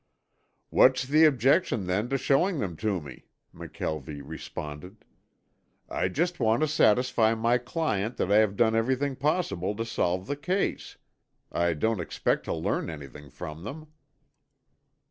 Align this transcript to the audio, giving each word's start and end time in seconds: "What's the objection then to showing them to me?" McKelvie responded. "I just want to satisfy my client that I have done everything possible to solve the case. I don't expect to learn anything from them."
"What's 0.71 1.03
the 1.05 1.25
objection 1.25 1.85
then 1.85 2.09
to 2.09 2.17
showing 2.17 2.57
them 2.57 2.75
to 2.77 2.99
me?" 2.99 3.25
McKelvie 3.53 4.23
responded. 4.25 5.05
"I 5.87 6.07
just 6.07 6.39
want 6.39 6.61
to 6.61 6.67
satisfy 6.67 7.35
my 7.35 7.59
client 7.59 8.17
that 8.17 8.31
I 8.31 8.37
have 8.37 8.57
done 8.57 8.73
everything 8.75 9.15
possible 9.15 9.75
to 9.75 9.85
solve 9.85 10.25
the 10.25 10.35
case. 10.35 10.97
I 11.51 11.73
don't 11.73 12.01
expect 12.01 12.45
to 12.45 12.53
learn 12.55 12.89
anything 12.89 13.29
from 13.29 13.63
them." 13.63 13.89